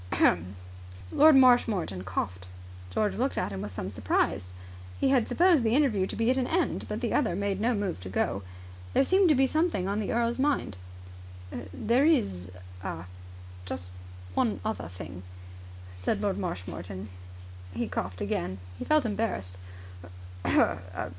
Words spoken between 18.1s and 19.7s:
again. He felt embarrassed.